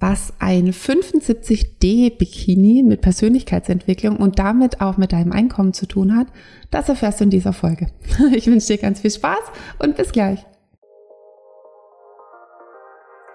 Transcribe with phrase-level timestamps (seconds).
[0.00, 6.26] was ein 75D Bikini mit Persönlichkeitsentwicklung und damit auch mit deinem Einkommen zu tun hat,
[6.70, 7.88] das erfährst du in dieser Folge.
[8.34, 9.38] Ich wünsche dir ganz viel Spaß
[9.78, 10.44] und bis gleich.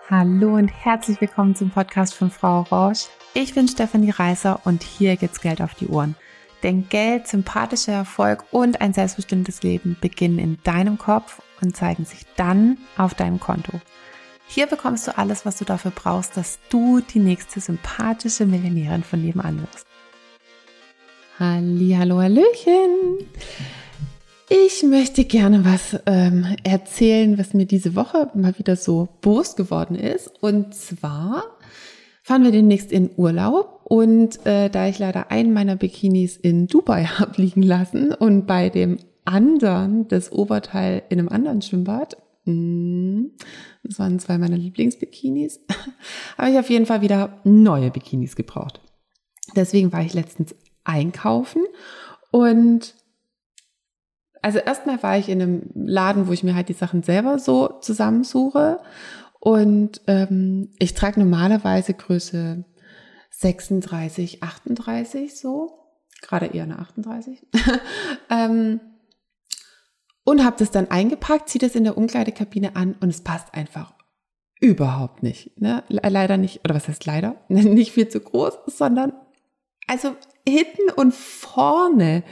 [0.09, 3.07] Hallo und herzlich willkommen zum Podcast von Frau Roche.
[3.33, 6.15] Ich bin Stefanie Reißer und hier geht's Geld auf die Ohren.
[6.63, 12.25] Denn Geld, sympathischer Erfolg und ein selbstbestimmtes Leben beginnen in deinem Kopf und zeigen sich
[12.35, 13.79] dann auf deinem Konto.
[14.53, 19.21] Hier bekommst du alles, was du dafür brauchst, dass du die nächste sympathische Millionärin von
[19.21, 19.85] nebenan wirst.
[21.39, 23.19] Hallo, Hallöchen!
[24.49, 29.95] Ich möchte gerne was ähm, erzählen, was mir diese Woche mal wieder so bewusst geworden
[29.95, 30.29] ist.
[30.41, 31.45] Und zwar
[32.21, 37.05] fahren wir demnächst in Urlaub und äh, da ich leider einen meiner Bikinis in Dubai
[37.19, 42.17] habe liegen lassen und bei dem anderen das Oberteil in einem anderen Schwimmbad.
[42.45, 45.59] Das waren zwei meiner Lieblingsbikinis.
[46.37, 48.81] Habe ich auf jeden Fall wieder neue Bikinis gebraucht.
[49.55, 51.63] Deswegen war ich letztens einkaufen
[52.31, 52.95] und
[54.41, 57.79] also erstmal war ich in einem Laden, wo ich mir halt die Sachen selber so
[57.81, 58.79] zusammensuche
[59.39, 62.65] und ähm, ich trage normalerweise Größe
[63.31, 65.79] 36, 38 so,
[66.21, 67.47] gerade eher eine 38.
[68.29, 68.79] ähm,
[70.23, 73.93] und habe das dann eingepackt, ziehe das in der Umkleidekabine an und es passt einfach
[74.59, 75.59] überhaupt nicht.
[75.59, 75.83] Ne?
[75.89, 77.35] Leider nicht, oder was heißt leider?
[77.49, 79.13] Nicht viel zu groß, sondern
[79.87, 80.15] also
[80.47, 82.23] hinten und vorne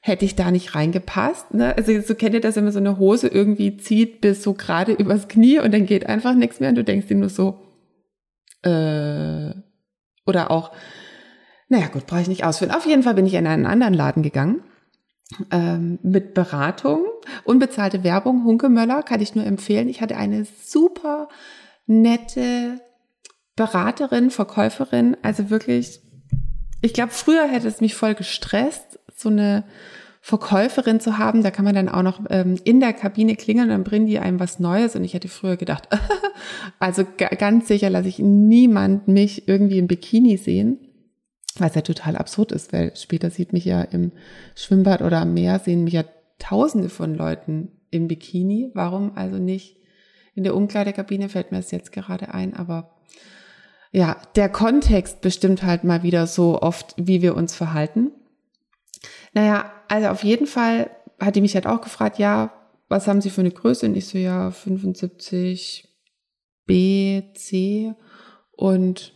[0.00, 1.54] hätte ich da nicht reingepasst.
[1.54, 1.76] Ne?
[1.76, 4.92] Also so kennt ihr das, wenn man so eine Hose irgendwie zieht bis so gerade
[4.92, 7.60] übers Knie und dann geht einfach nichts mehr und du denkst dir nur so,
[8.62, 9.52] äh,
[10.26, 10.72] oder auch,
[11.68, 12.72] naja gut, brauche ich nicht ausführen.
[12.72, 14.62] Auf jeden Fall bin ich in einen anderen Laden gegangen
[15.50, 17.04] ähm, mit Beratung,
[17.44, 19.88] unbezahlte Werbung, Hunke Möller, kann ich nur empfehlen.
[19.88, 21.28] Ich hatte eine super
[21.86, 22.80] nette
[23.56, 26.00] Beraterin, Verkäuferin, also wirklich,
[26.80, 29.64] ich glaube, früher hätte es mich voll gestresst, so eine
[30.20, 31.42] Verkäuferin zu haben.
[31.42, 34.38] Da kann man dann auch noch ähm, in der Kabine klingeln, dann bringen die einem
[34.38, 34.94] was Neues.
[34.94, 35.88] Und ich hätte früher gedacht,
[36.78, 37.04] also
[37.38, 40.78] ganz sicher lasse ich niemand mich irgendwie im Bikini sehen
[41.60, 44.12] was ja total absurd ist, weil später sieht mich ja im
[44.54, 46.04] Schwimmbad oder am Meer, sehen mich ja
[46.38, 48.70] tausende von Leuten im Bikini.
[48.74, 49.76] Warum also nicht
[50.34, 52.94] in der Umkleidekabine, fällt mir das jetzt gerade ein, aber
[53.90, 58.12] ja, der Kontext bestimmt halt mal wieder so oft, wie wir uns verhalten.
[59.32, 62.52] Naja, also auf jeden Fall hat die mich halt auch gefragt, ja,
[62.88, 63.86] was haben Sie für eine Größe?
[63.86, 65.88] Und ich so, ja, 75
[66.66, 67.94] B, C
[68.52, 69.14] und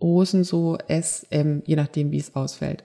[0.00, 2.84] Hosen so S, M, je nachdem, wie es ausfällt.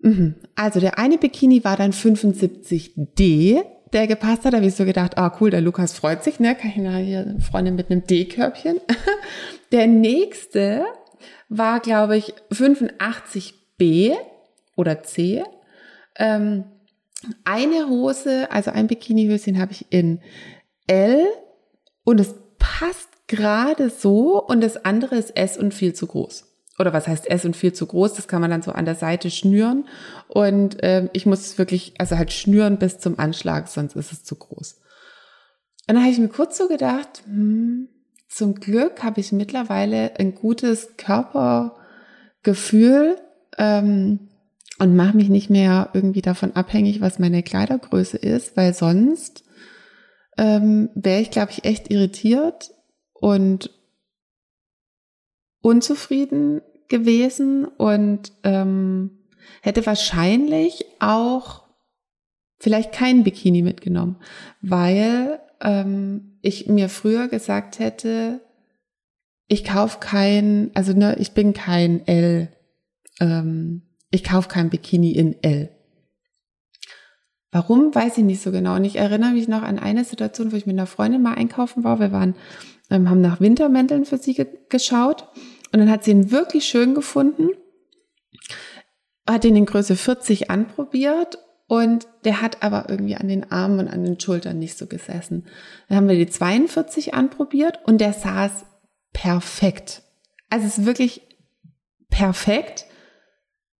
[0.00, 0.36] Mhm.
[0.54, 3.62] Also der eine Bikini war dann 75D,
[3.92, 4.52] der gepasst hat.
[4.52, 6.54] Da habe ich so gedacht, ah cool, der Lukas freut sich, ne?
[6.54, 8.80] Kann ich nachher hier eine Freundin mit einem D-Körbchen.
[9.72, 10.84] Der nächste
[11.48, 14.14] war, glaube ich, 85B
[14.76, 15.42] oder C.
[16.16, 16.64] Ähm,
[17.44, 20.20] eine Hose, also ein Bikinihöschen habe ich in
[20.86, 21.24] L
[22.04, 26.44] und es passt gerade so und das andere ist S und viel zu groß.
[26.78, 28.14] Oder was heißt S und viel zu groß?
[28.14, 29.86] Das kann man dann so an der Seite schnüren.
[30.28, 34.24] Und äh, ich muss es wirklich, also halt schnüren bis zum Anschlag, sonst ist es
[34.24, 34.80] zu groß.
[35.88, 37.88] Und dann habe ich mir kurz so gedacht, hm,
[38.28, 43.16] zum Glück habe ich mittlerweile ein gutes Körpergefühl
[43.56, 44.28] ähm,
[44.78, 49.44] und mache mich nicht mehr irgendwie davon abhängig, was meine Kleidergröße ist, weil sonst
[50.36, 52.74] ähm, wäre ich, glaube ich, echt irritiert
[53.14, 53.70] und
[55.66, 59.10] unzufrieden gewesen und ähm,
[59.62, 61.64] hätte wahrscheinlich auch
[62.60, 64.16] vielleicht kein Bikini mitgenommen,
[64.62, 68.42] weil ähm, ich mir früher gesagt hätte,
[69.48, 72.48] ich kauf kein, also ne, ich bin kein L,
[73.18, 75.70] ähm, ich kauf kein Bikini in L.
[77.50, 78.76] Warum, weiß ich nicht so genau.
[78.76, 81.82] Und ich erinnere mich noch an eine Situation, wo ich mit einer Freundin mal einkaufen
[81.82, 81.98] war.
[81.98, 82.36] Wir waren
[82.90, 85.28] ähm, haben nach Wintermänteln für sie ge geschaut
[85.72, 87.50] und dann hat sie ihn wirklich schön gefunden,
[89.26, 93.88] hat ihn in Größe 40 anprobiert und der hat aber irgendwie an den Armen und
[93.88, 95.46] an den Schultern nicht so gesessen.
[95.88, 98.64] Dann haben wir die 42 anprobiert und der saß
[99.12, 100.02] perfekt.
[100.48, 101.22] Also es ist wirklich
[102.08, 102.86] perfekt.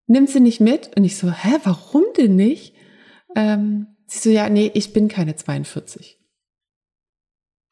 [0.06, 0.96] Nimmt sie nicht mit?
[0.96, 2.74] Und ich so, hä, warum denn nicht?
[3.34, 6.18] Ähm, sie so, ja, nee, ich bin keine 42.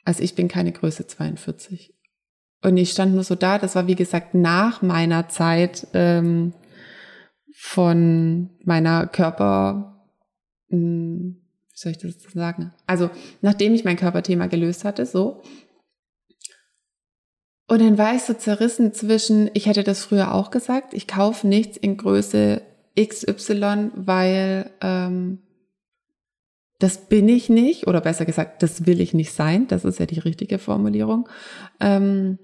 [0.04, 1.93] Also ich bin keine Größe 42.
[2.64, 6.54] Und ich stand nur so da, das war wie gesagt nach meiner Zeit ähm,
[7.52, 10.06] von meiner Körper,
[10.68, 11.36] mh, hm,
[11.70, 12.72] wie soll ich das sagen?
[12.86, 13.10] Also
[13.42, 15.42] nachdem ich mein Körperthema gelöst hatte, so.
[17.66, 21.46] Und dann war ich so zerrissen zwischen, ich hätte das früher auch gesagt, ich kaufe
[21.46, 22.62] nichts in Größe
[22.98, 25.40] XY, weil ähm,
[26.78, 29.66] das bin ich nicht, oder besser gesagt, das will ich nicht sein.
[29.68, 31.28] Das ist ja die richtige Formulierung.
[31.78, 32.38] Ähm,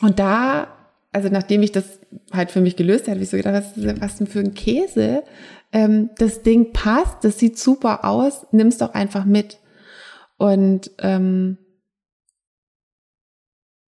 [0.00, 0.68] und da,
[1.12, 2.00] also nachdem ich das
[2.32, 5.24] halt für mich gelöst habe, habe ich so gedacht, was, was denn für ein Käse?
[5.72, 9.58] Ähm, das Ding passt, das sieht super aus, nimm's doch einfach mit.
[10.36, 11.58] Und ähm,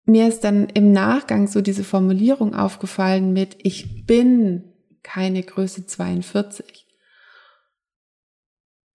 [0.04, 4.72] mir ist dann im Nachgang so diese Formulierung aufgefallen mit, ich bin
[5.02, 6.86] keine Größe 42.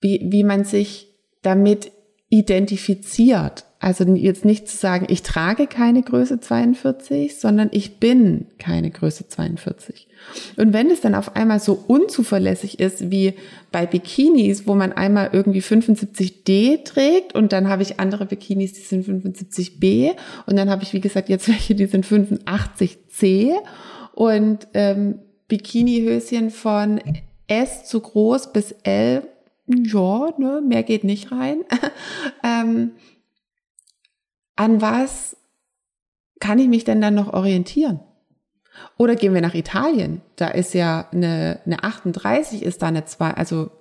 [0.01, 1.13] Wie, wie man sich
[1.43, 1.91] damit
[2.29, 3.65] identifiziert.
[3.83, 9.27] Also jetzt nicht zu sagen, ich trage keine Größe 42, sondern ich bin keine Größe
[9.27, 10.07] 42.
[10.55, 13.33] Und wenn es dann auf einmal so unzuverlässig ist wie
[13.73, 18.83] bei Bikinis, wo man einmal irgendwie 75D trägt und dann habe ich andere Bikinis, die
[18.83, 20.11] sind 75B
[20.45, 23.51] und dann habe ich, wie gesagt, jetzt welche, die sind 85C
[24.13, 25.19] und ähm,
[25.49, 27.01] Bikinihöschen von
[27.47, 29.23] S zu groß bis L,
[29.67, 31.65] ja, ne, mehr geht nicht rein.
[32.45, 32.91] ähm,
[34.55, 35.37] an was
[36.39, 38.01] kann ich mich denn dann noch orientieren?
[38.97, 40.21] Oder gehen wir nach Italien?
[40.35, 43.71] Da ist ja eine, eine 38 ist da eine 2, also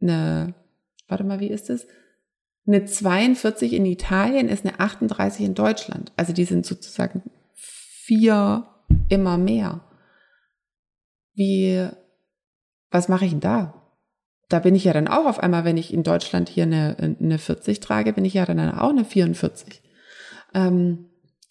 [0.00, 0.54] eine,
[1.08, 1.86] warte mal, wie ist es?
[2.66, 6.12] Eine 42 in Italien ist eine 38 in Deutschland.
[6.16, 7.22] Also die sind sozusagen
[7.54, 8.66] vier
[9.08, 9.80] immer mehr.
[11.34, 11.88] Wie,
[12.90, 13.74] was mache ich denn da?
[14.48, 17.38] Da bin ich ja dann auch auf einmal, wenn ich in Deutschland hier eine, eine
[17.38, 19.81] 40 trage, bin ich ja dann auch eine 44.
[20.54, 21.06] Ähm,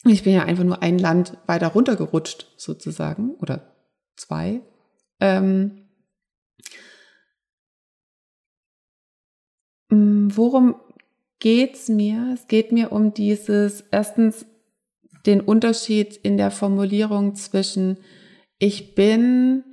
[0.05, 3.71] ich bin ja einfach nur ein Land weiter runtergerutscht, sozusagen, oder
[4.15, 4.61] zwei.
[5.19, 5.87] Ähm,
[9.89, 10.75] mm, worum
[11.39, 12.31] geht's mir?
[12.33, 14.45] Es geht mir um dieses, erstens,
[15.25, 17.97] den Unterschied in der Formulierung zwischen
[18.57, 19.63] ich bin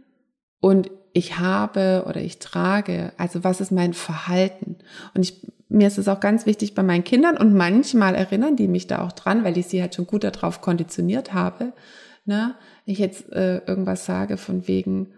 [0.60, 3.12] und ich habe oder ich trage.
[3.16, 4.76] Also was ist mein Verhalten?
[5.14, 8.68] Und ich mir ist es auch ganz wichtig bei meinen Kindern und manchmal erinnern die
[8.68, 11.72] mich da auch dran, weil ich sie halt schon gut darauf konditioniert habe.
[12.24, 12.54] Ne?
[12.84, 15.12] Ich jetzt äh, irgendwas sage von wegen,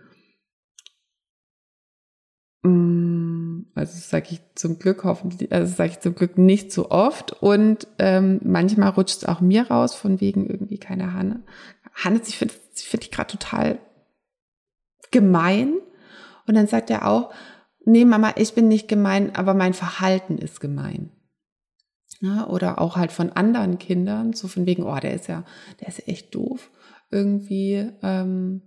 [2.63, 7.33] mm, also sage ich zum Glück hoffentlich, also sage ich zum Glück nicht so oft
[7.43, 11.45] und ähm, manchmal rutscht es auch mir raus von wegen irgendwie keine Hanne.
[11.95, 13.79] Hanne, ich finde find ich gerade total
[15.13, 15.75] gemein
[16.47, 17.33] und dann sagt er auch,
[17.91, 21.11] nee, Mama, ich bin nicht gemein, aber mein Verhalten ist gemein.
[22.21, 25.45] Ja, oder auch halt von anderen Kindern, so von wegen, oh, der ist ja,
[25.81, 26.71] der ist echt doof.
[27.11, 28.63] Irgendwie ähm,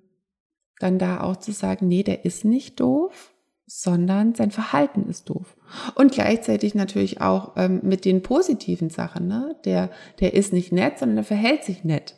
[0.80, 3.34] dann da auch zu sagen, nee, der ist nicht doof,
[3.66, 5.56] sondern sein Verhalten ist doof.
[5.96, 9.56] Und gleichzeitig natürlich auch ähm, mit den positiven Sachen, ne?
[9.66, 9.90] Der,
[10.20, 12.16] der ist nicht nett, sondern der verhält sich nett.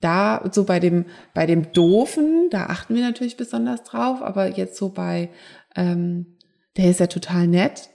[0.00, 4.76] Da, so bei dem, bei dem Doofen, da achten wir natürlich besonders drauf, aber jetzt
[4.76, 5.30] so bei
[5.76, 6.36] ähm,
[6.76, 7.90] der ist ja total nett.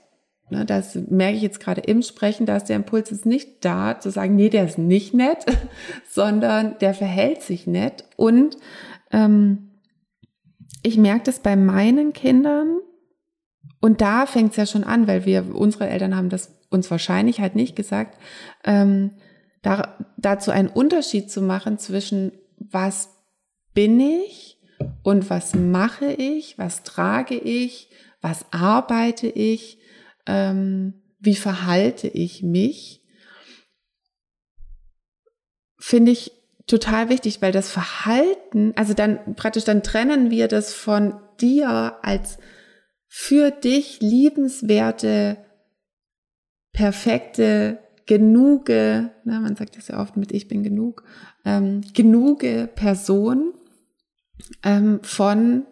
[0.50, 3.98] Ne, das merke ich jetzt gerade im Sprechen, da ist der Impuls ist nicht da,
[3.98, 5.46] zu sagen, nee, der ist nicht nett,
[6.10, 8.04] sondern der verhält sich nett.
[8.16, 8.56] Und
[9.10, 9.70] ähm,
[10.82, 12.78] ich merke das bei meinen Kindern,
[13.82, 17.40] und da fängt es ja schon an, weil wir, unsere Eltern haben das uns wahrscheinlich
[17.40, 18.16] halt nicht gesagt,
[18.64, 19.10] ähm,
[19.60, 23.08] da, dazu einen Unterschied zu machen zwischen was
[23.74, 24.60] bin ich
[25.02, 27.88] und was mache ich, was trage ich,
[28.20, 29.78] was arbeite ich,
[30.26, 33.02] ähm, wie verhalte ich mich,
[35.78, 36.32] finde ich
[36.66, 42.38] total wichtig, weil das Verhalten, also dann praktisch dann trennen wir das von dir als
[43.08, 45.36] für dich liebenswerte,
[46.72, 51.04] perfekte, genuge, na, man sagt das ja oft mit ich bin genug,
[51.44, 53.54] ähm, genuge Person
[54.62, 55.64] ähm, von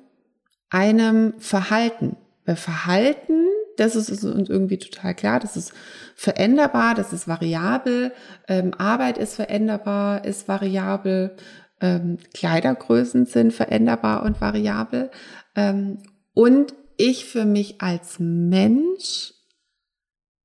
[0.71, 2.17] einem Verhalten.
[2.47, 3.47] Weil Verhalten,
[3.77, 5.73] das ist uns irgendwie total klar, das ist
[6.15, 8.13] veränderbar, das ist variabel,
[8.49, 11.37] ähm, Arbeit ist veränderbar, ist variabel,
[11.81, 15.11] ähm, Kleidergrößen sind veränderbar und variabel.
[15.57, 15.99] Ähm,
[16.35, 19.33] und ich für mich als Mensch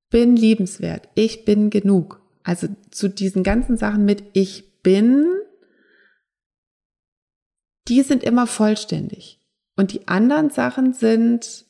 [0.10, 2.22] bin liebenswert, ich bin genug.
[2.44, 5.26] Also zu diesen ganzen Sachen mit ich bin
[7.88, 9.40] die sind immer vollständig.
[9.76, 11.66] Und die anderen Sachen sind,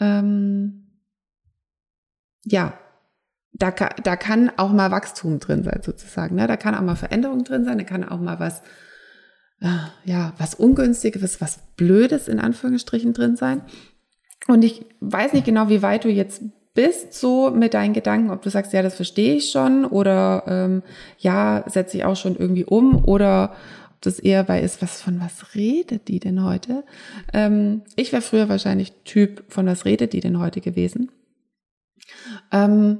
[0.00, 0.86] ähm,
[2.44, 2.78] ja,
[3.52, 6.36] da, kann, da kann auch mal Wachstum drin sein, sozusagen.
[6.36, 6.46] Ne?
[6.46, 8.60] Da kann auch mal Veränderung drin sein, da kann auch mal was,
[9.60, 9.68] äh,
[10.04, 13.62] ja, was Ungünstiges, was Blödes in Anführungsstrichen drin sein.
[14.46, 16.42] Und ich weiß nicht genau, wie weit du jetzt
[16.74, 20.82] bist so mit deinen Gedanken, ob du sagst, ja, das verstehe ich schon oder ähm,
[21.18, 23.54] ja, setze ich auch schon irgendwie um oder
[24.06, 26.84] das eher bei ist, was von was redet die denn heute?
[27.32, 31.10] Ähm, ich wäre früher wahrscheinlich Typ von was redet die denn heute gewesen.
[32.52, 32.98] Ähm,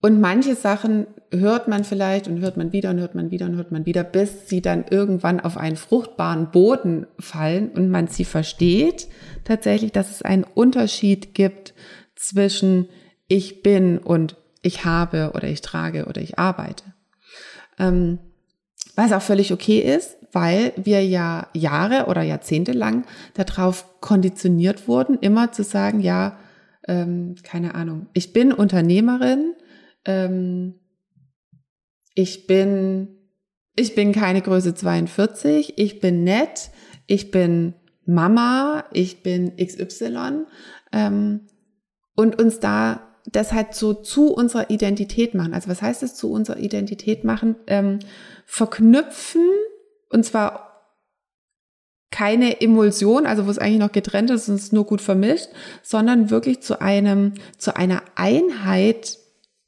[0.00, 3.56] und manche Sachen hört man vielleicht und hört man wieder und hört man wieder und
[3.56, 8.24] hört man wieder, bis sie dann irgendwann auf einen fruchtbaren Boden fallen und man sie
[8.24, 9.08] versteht
[9.44, 11.74] tatsächlich, dass es einen Unterschied gibt
[12.14, 12.88] zwischen
[13.26, 16.84] ich bin und ich habe oder ich trage oder ich arbeite.
[17.78, 18.18] Ähm,
[18.98, 25.18] was auch völlig okay ist, weil wir ja Jahre oder Jahrzehnte lang darauf konditioniert wurden,
[25.20, 26.36] immer zu sagen, ja,
[26.88, 29.54] ähm, keine Ahnung, ich bin Unternehmerin,
[30.04, 30.80] ähm,
[32.16, 33.06] ich bin,
[33.76, 36.72] ich bin keine Größe 42, ich bin nett,
[37.06, 37.74] ich bin
[38.04, 40.46] Mama, ich bin XY
[40.90, 41.46] ähm,
[42.16, 45.54] und uns da das halt so zu unserer Identität machen.
[45.54, 47.56] Also was heißt es zu unserer Identität machen?
[47.66, 47.98] Ähm,
[48.46, 49.48] verknüpfen
[50.10, 50.68] und zwar
[52.10, 55.48] keine Emulsion, also wo es eigentlich noch getrennt ist und es nur gut vermischt,
[55.82, 59.18] sondern wirklich zu einem, zu einer Einheit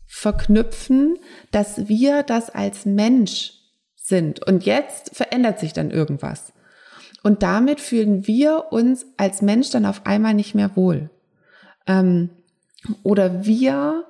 [0.07, 1.19] verknüpfen,
[1.51, 3.53] dass wir das als Mensch
[3.95, 4.45] sind.
[4.47, 6.53] Und jetzt verändert sich dann irgendwas.
[7.23, 11.11] Und damit fühlen wir uns als Mensch dann auf einmal nicht mehr wohl.
[11.87, 12.31] Ähm,
[13.03, 14.07] oder wir,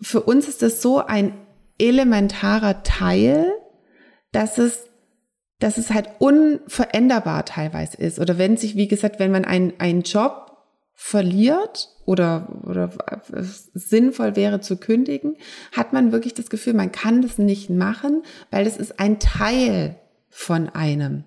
[0.00, 1.34] für uns ist es so ein
[1.78, 3.52] elementarer Teil,
[4.32, 4.86] dass es,
[5.58, 8.18] dass es halt unveränderbar teilweise ist.
[8.18, 10.48] Oder wenn sich, wie gesagt, wenn man einen, einen Job
[10.94, 12.90] verliert oder, oder
[13.74, 15.36] sinnvoll wäre zu kündigen,
[15.72, 19.96] hat man wirklich das Gefühl, man kann das nicht machen, weil das ist ein Teil
[20.28, 21.24] von einem.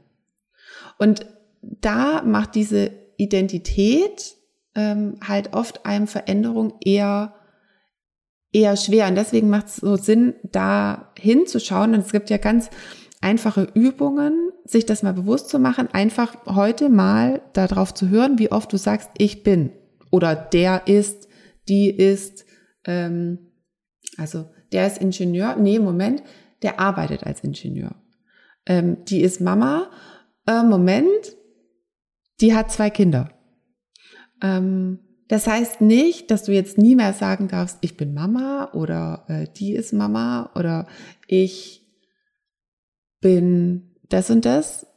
[0.97, 1.25] Und
[1.61, 4.35] da macht diese Identität
[4.75, 7.35] ähm, halt oft einem Veränderung eher
[8.51, 9.07] eher schwer.
[9.07, 11.93] Und deswegen macht es so Sinn, da hinzuschauen.
[11.93, 12.69] Und es gibt ja ganz
[13.21, 18.51] einfache Übungen, sich das mal bewusst zu machen, einfach heute mal darauf zu hören, wie
[18.51, 19.71] oft du sagst, ich bin
[20.11, 21.27] oder der ist,
[21.69, 22.45] die ist,
[22.85, 23.51] ähm,
[24.17, 26.23] also der ist Ingenieur, nee, Moment,
[26.63, 27.95] der arbeitet als Ingenieur.
[28.65, 29.89] Ähm, die ist Mama,
[30.47, 31.35] äh, Moment,
[32.39, 33.29] die hat zwei Kinder.
[34.41, 39.23] Ähm, das heißt nicht, dass du jetzt nie mehr sagen darfst, ich bin Mama oder
[39.29, 40.87] äh, die ist Mama oder
[41.25, 41.87] ich
[43.21, 44.87] bin das und das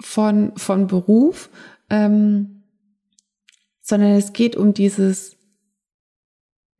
[0.00, 1.50] von, von Beruf,
[1.88, 2.64] ähm,
[3.80, 5.36] sondern es geht um dieses,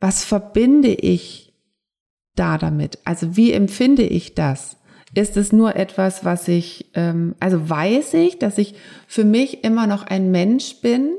[0.00, 1.54] was verbinde ich
[2.34, 2.98] da damit?
[3.04, 4.78] Also wie empfinde ich das?
[5.14, 8.74] Ist es nur etwas, was ich, ähm, also weiß ich, dass ich
[9.06, 11.14] für mich immer noch ein Mensch bin,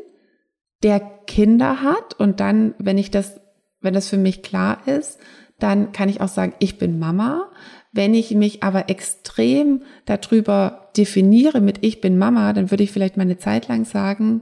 [0.84, 3.40] der Kinder hat und dann, wenn ich das,
[3.82, 5.20] wenn das für mich klar ist,
[5.60, 7.52] dann kann ich auch sagen, ich bin Mama.
[7.92, 13.18] Wenn ich mich aber extrem darüber definiere mit ich bin Mama, dann würde ich vielleicht
[13.18, 14.42] mal eine Zeit lang sagen,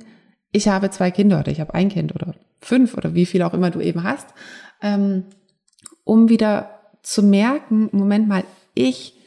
[0.52, 3.54] ich habe zwei Kinder oder ich habe ein Kind oder fünf oder wie viel auch
[3.54, 4.28] immer du eben hast,
[4.82, 5.26] ähm,
[6.04, 9.20] um wieder zu merken, Moment mal, ich,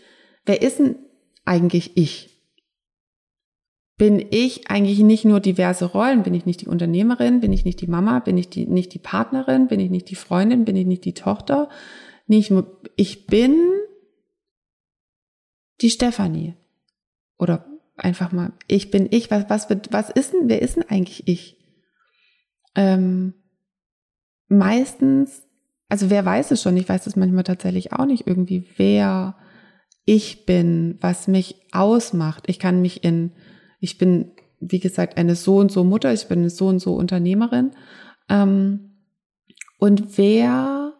[0.44, 0.96] wer ist denn
[1.44, 2.37] eigentlich ich?
[3.98, 6.22] Bin ich eigentlich nicht nur diverse Rollen?
[6.22, 7.40] Bin ich nicht die Unternehmerin?
[7.40, 8.20] Bin ich nicht die Mama?
[8.20, 9.66] Bin ich die, nicht die Partnerin?
[9.66, 10.64] Bin ich nicht die Freundin?
[10.64, 11.68] Bin ich nicht die Tochter?
[12.28, 12.52] Nicht,
[12.94, 13.58] ich bin
[15.80, 16.54] die Stefanie.
[17.38, 21.26] Oder einfach mal, ich bin ich, was, was, was ist denn, wer ist denn eigentlich
[21.26, 21.56] ich?
[22.76, 23.34] Ähm,
[24.48, 25.42] meistens,
[25.88, 29.36] also wer weiß es schon, ich weiß es manchmal tatsächlich auch nicht irgendwie, wer
[30.04, 32.44] ich bin, was mich ausmacht.
[32.46, 33.32] Ich kann mich in,
[33.80, 36.94] ich bin, wie gesagt, eine so und so Mutter, ich bin eine so und so
[36.94, 37.72] Unternehmerin.
[38.28, 38.98] Ähm,
[39.78, 40.94] und wer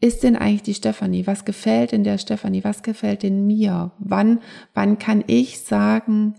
[0.00, 1.26] ist denn eigentlich die Stefanie?
[1.26, 2.64] Was gefällt in der Stefanie?
[2.64, 3.92] Was gefällt in mir?
[3.98, 4.40] Wann,
[4.74, 6.34] wann kann ich sagen,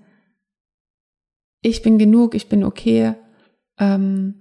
[1.61, 3.15] ich bin genug, ich bin okay?
[3.79, 4.35] Ähm,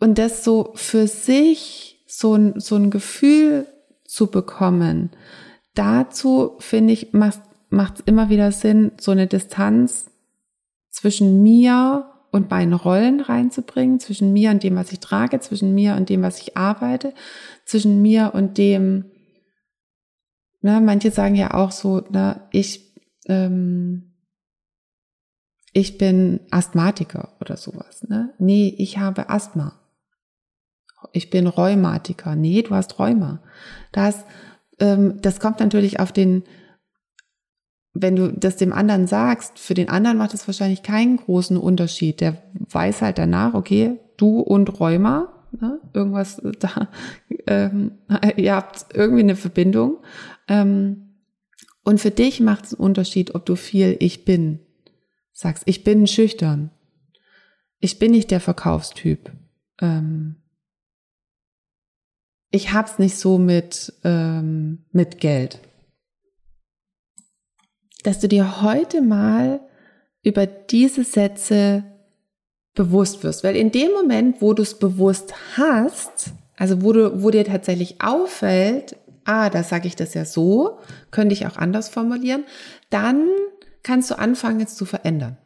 [0.00, 3.66] und das so für sich so ein, so ein Gefühl
[4.04, 5.10] zu bekommen,
[5.74, 7.40] dazu finde ich, macht
[7.82, 10.10] es immer wieder Sinn, so eine Distanz
[10.90, 15.94] zwischen mir und meinen Rollen reinzubringen, zwischen mir und dem, was ich trage, zwischen mir
[15.94, 17.14] und dem, was ich arbeite,
[17.64, 19.04] zwischen mir und dem,
[20.60, 22.92] ne, manche sagen ja auch so, ne, ich,
[23.26, 24.14] ähm,
[25.72, 28.04] ich bin Asthmatiker oder sowas.
[28.08, 28.32] Ne?
[28.38, 29.80] Nee, ich habe Asthma.
[31.12, 32.36] Ich bin Rheumatiker.
[32.36, 33.42] Nee, du hast Rheuma.
[33.90, 34.24] Das,
[34.78, 36.44] ähm, das kommt natürlich auf den
[37.94, 42.20] wenn du das dem anderen sagst, für den anderen macht es wahrscheinlich keinen großen Unterschied.
[42.20, 46.88] Der weiß halt danach, okay, du und Rheuma, ne, irgendwas da,
[47.46, 47.92] ähm,
[48.36, 49.98] ihr habt irgendwie eine Verbindung.
[50.48, 51.14] Ähm,
[51.84, 54.58] und für dich macht es einen Unterschied, ob du viel ich bin
[55.32, 55.62] sagst.
[55.66, 56.70] Ich bin schüchtern.
[57.78, 59.30] Ich bin nicht der Verkaufstyp.
[59.80, 60.36] Ähm,
[62.50, 65.60] ich hab's nicht so mit, ähm, mit Geld
[68.04, 69.60] dass du dir heute mal
[70.22, 71.82] über diese Sätze
[72.74, 73.42] bewusst wirst.
[73.42, 78.00] Weil in dem Moment, wo du es bewusst hast, also wo, du, wo dir tatsächlich
[78.00, 80.78] auffällt, ah, da sage ich das ja so,
[81.10, 82.44] könnte ich auch anders formulieren,
[82.90, 83.26] dann
[83.82, 85.36] kannst du anfangen, jetzt zu verändern.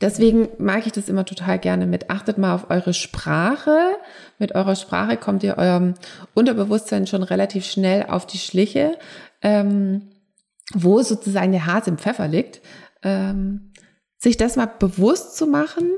[0.00, 2.08] Deswegen mag ich das immer total gerne mit.
[2.08, 3.78] Achtet mal auf eure Sprache.
[4.38, 5.94] Mit eurer Sprache kommt ihr eurem
[6.32, 8.96] Unterbewusstsein schon relativ schnell auf die Schliche.
[9.42, 10.08] Ähm,
[10.74, 12.60] wo sozusagen der Hase im Pfeffer liegt,
[13.02, 13.72] ähm,
[14.18, 15.90] sich das mal bewusst zu machen,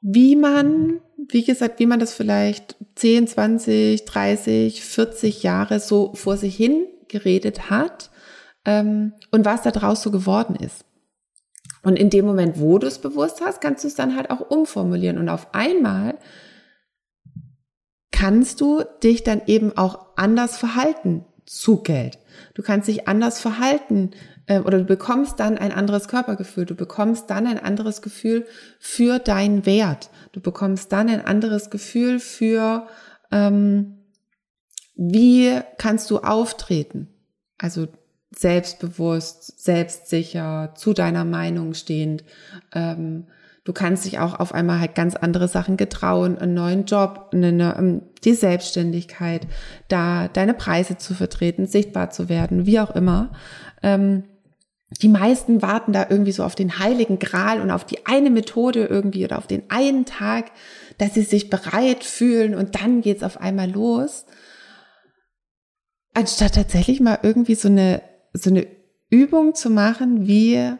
[0.00, 6.36] wie man, wie gesagt, wie man das vielleicht 10, 20, 30, 40 Jahre so vor
[6.36, 8.10] sich hin geredet hat
[8.64, 10.84] ähm, und was da draus so geworden ist.
[11.82, 14.50] Und in dem Moment, wo du es bewusst hast, kannst du es dann halt auch
[14.50, 15.18] umformulieren.
[15.18, 16.18] Und auf einmal
[18.12, 22.18] kannst du dich dann eben auch anders verhalten zu Geld.
[22.54, 24.12] Du kannst dich anders verhalten
[24.46, 26.64] äh, oder du bekommst dann ein anderes Körpergefühl.
[26.64, 28.46] Du bekommst dann ein anderes Gefühl
[28.78, 30.10] für deinen Wert.
[30.30, 32.86] Du bekommst dann ein anderes Gefühl für,
[33.32, 33.98] ähm,
[34.94, 37.08] wie kannst du auftreten.
[37.58, 37.88] Also
[38.32, 42.22] selbstbewusst, selbstsicher, zu deiner Meinung stehend.
[42.72, 43.26] Ähm,
[43.64, 47.76] Du kannst dich auch auf einmal halt ganz andere Sachen getrauen, einen neuen Job, eine,
[47.78, 49.46] ähm, die Selbstständigkeit,
[49.88, 53.32] da deine Preise zu vertreten, sichtbar zu werden, wie auch immer.
[53.82, 54.24] Ähm,
[55.02, 58.86] die meisten warten da irgendwie so auf den heiligen Gral und auf die eine Methode
[58.86, 60.50] irgendwie oder auf den einen Tag,
[60.98, 64.24] dass sie sich bereit fühlen und dann geht's auf einmal los.
[66.12, 68.02] Anstatt tatsächlich mal irgendwie so eine,
[68.32, 68.66] so eine
[69.10, 70.72] Übung zu machen, wie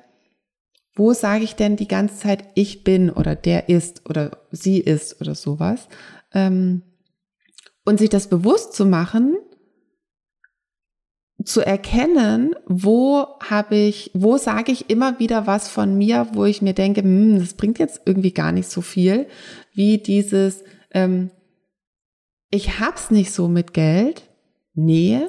[1.01, 5.19] wo sage ich denn die ganze Zeit, ich bin oder der ist oder sie ist
[5.23, 5.89] oder sowas?
[6.35, 6.83] Ähm,
[7.87, 9.39] und sich das bewusst zu machen,
[11.43, 16.61] zu erkennen, wo habe ich, wo sage ich immer wieder was von mir, wo ich
[16.61, 19.27] mir denke, hm, das bringt jetzt irgendwie gar nicht so viel,
[19.73, 21.31] wie dieses, ähm,
[22.51, 24.29] ich hab's nicht so mit Geld.
[24.75, 25.23] Nee,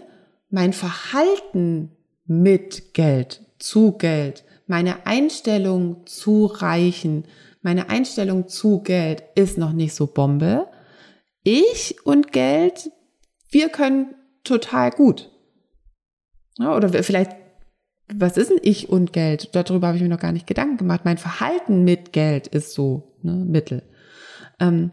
[0.49, 7.26] mein Verhalten mit Geld, zu Geld, meine Einstellung zu Reichen,
[7.62, 10.67] meine Einstellung zu Geld ist noch nicht so Bombe.
[11.43, 12.91] Ich und Geld,
[13.50, 15.30] wir können total gut.
[16.58, 17.32] Ja, oder vielleicht,
[18.13, 19.50] was ist denn ich und Geld?
[19.54, 21.02] Darüber habe ich mir noch gar nicht Gedanken gemacht.
[21.04, 23.84] Mein Verhalten mit Geld ist so, ne, Mittel.
[24.60, 24.91] Ähm,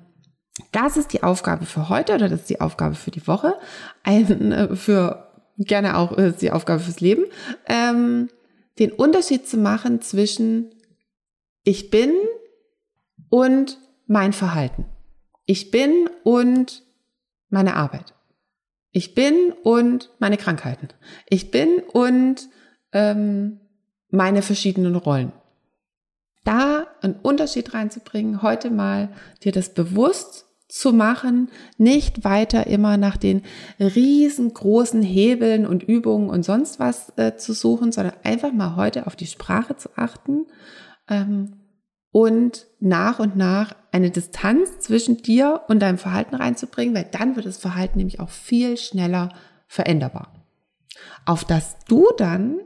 [0.72, 3.54] das ist die Aufgabe für heute oder das ist die Aufgabe für die Woche.
[4.02, 5.28] Ein, äh, für
[5.58, 7.24] gerne auch äh, die Aufgabe fürs Leben.
[7.66, 8.28] Ähm,
[8.78, 10.70] den Unterschied zu machen zwischen
[11.64, 12.14] ich bin
[13.28, 14.86] und mein Verhalten.
[15.44, 16.82] Ich bin und
[17.50, 18.14] meine Arbeit.
[18.90, 20.88] Ich bin und meine Krankheiten.
[21.28, 22.48] Ich bin und
[22.92, 23.60] ähm,
[24.10, 25.32] meine verschiedenen Rollen.
[26.44, 29.10] Da einen Unterschied reinzubringen, heute mal
[29.42, 33.42] dir das bewusst zu machen, nicht weiter immer nach den
[33.80, 39.16] riesengroßen Hebeln und Übungen und sonst was äh, zu suchen, sondern einfach mal heute auf
[39.16, 40.46] die Sprache zu achten
[41.08, 41.54] ähm,
[42.12, 47.46] und nach und nach eine Distanz zwischen dir und deinem Verhalten reinzubringen, weil dann wird
[47.46, 49.30] das Verhalten nämlich auch viel schneller
[49.66, 50.32] veränderbar.
[51.24, 52.58] Auf dass du dann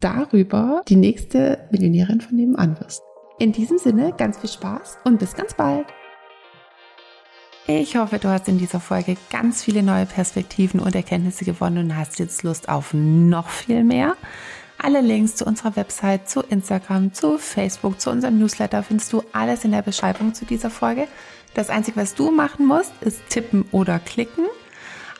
[0.00, 3.02] darüber die nächste Millionärin von nebenan wirst.
[3.38, 5.86] In diesem Sinne ganz viel Spaß und bis ganz bald.
[7.66, 11.96] Ich hoffe, du hast in dieser Folge ganz viele neue Perspektiven und Erkenntnisse gewonnen und
[11.96, 14.18] hast jetzt Lust auf noch viel mehr.
[14.76, 19.64] Alle Links zu unserer Website, zu Instagram, zu Facebook, zu unserem Newsletter findest du alles
[19.64, 21.08] in der Beschreibung zu dieser Folge.
[21.54, 24.44] Das Einzige, was du machen musst, ist tippen oder klicken,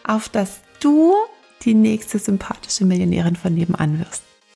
[0.07, 1.15] auf dass du
[1.63, 4.23] die nächste sympathische Millionärin von nebenan wirst.